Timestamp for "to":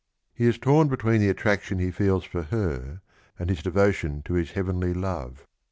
4.23-4.33